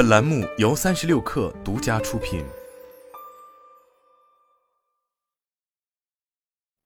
[0.00, 2.42] 本栏目由三十六氪独家出品。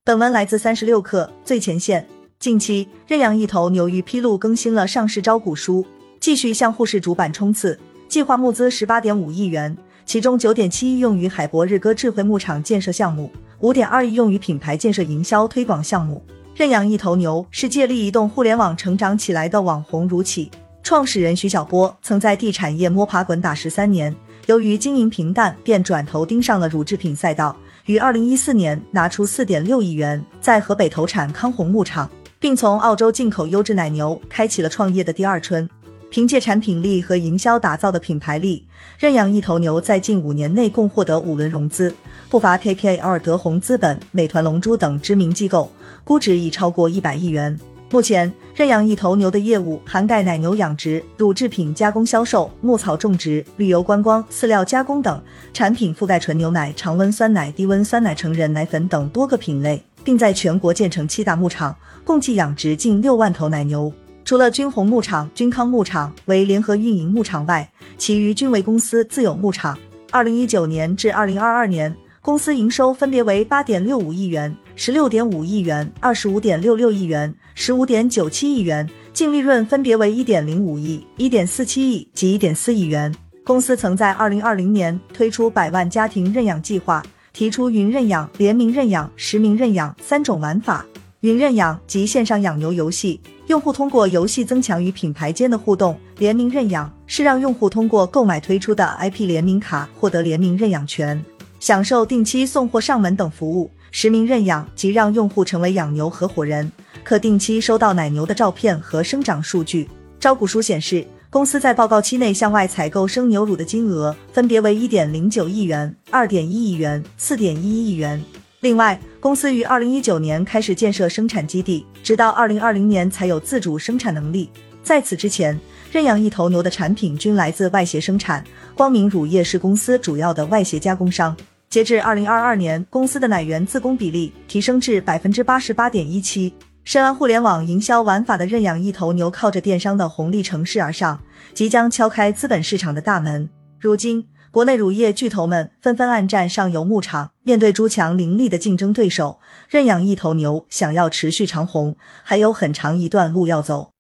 [0.03, 2.09] 本文来自三十六氪最前线。
[2.41, 5.87] 近期，认养一头牛于披露更新了上市招股书，
[6.19, 16.21] 继续向沪市主板冲刺，计划募资十八点五亿元，其中九点七亿用于海博日歌智慧牧场建设项目，五点二亿用于品牌建设营销推广项目。
[16.57, 20.51] 认养一头牛是借力移动互联网成长起来的网红如起，
[20.85, 24.15] 创始人徐小波曾在地产业摸爬滚打十三年，
[24.45, 32.09] 由于经营平淡，便转头盯上了乳制品赛道，于二零一四年拿出四点六亿元，在河北投产康宏牧场。
[32.39, 35.67] 并从澳洲进口优质奶牛，开启了创业的第二春。
[36.11, 38.67] 凭借产品力和营销打造的品牌力，
[38.99, 41.95] 认养一头牛在近五年内共获得五轮融资，
[42.29, 45.73] 不乏 KKR、德宏资本、美团、龙珠等知名机构，
[46.05, 47.59] 估值已超过一百亿元。
[47.95, 55.23] 目前，认养一头牛的业务涵盖奶牛养殖、乳制品加工销售、牧草种植、旅游观光、饲料加工等，
[55.53, 59.81] 产品覆盖纯牛奶、常温酸奶、低温酸奶、成人奶粉等多个品类。
[60.03, 61.73] 并在全国建成七大牧场，
[62.05, 63.93] 共计养殖近六万头奶牛。
[64.25, 69.79] 除了君鸿牧场、君康牧场为联合运营牧场外，其余均为公司自有牧场。
[70.11, 83.15] 二零一九年至二零二二年，公司营收分别为八点六五亿元、十六点五亿元、二十五点六六亿元、十五点九七亿元，净利润分别为一点零五亿、一点四七亿及一点四亿元。
[83.45, 87.03] 公司曾在二零二零年推出百万家庭认养计划。
[87.33, 90.87] 提出云认养、联名认养、实名认养三种玩法。
[91.23, 101.21] 云认养及线上养牛游戏，用户通过游戏增强与品牌间的互动；联名认养是让用户通过购买推出的 IP 联名卡获得联名认养权，
[101.65, 106.71] 享受定期送货上门等服务；实名认养即让用户成为养牛合伙人，
[107.03, 109.89] 可定期收到奶牛的照片和生长数据。
[110.21, 111.07] 招股书显示。
[111.31, 118.23] 公司在报告期内向外采购生牛乳的金额分别为一点零九亿元、二点一亿元、四点一亿元。
[118.61, 124.51] 另外，公司于二零一九年开始建设生产基地，直到二零二零年才有自主生产能力。
[124.83, 125.59] 在此之前，
[125.91, 128.45] 认养一头牛的产品均来自外协生产，
[128.77, 131.35] 光明乳业是公司主要的外协加工商。
[131.75, 136.55] 截至二零二二年，公司的奶源自供比例提升至百分之八十八点一七。
[136.85, 141.21] 深谙互联网营销玩法的认养一头牛，靠着电商的红利乘势而上，
[141.53, 143.51] 即将敲开资本市场的大门。
[143.81, 153.94] 如今，国内乳业巨头们纷纷暗战上游牧场，面对朱强凌厉的竞争对手，认养一头牛想要持续长红，还有很长一段路要走。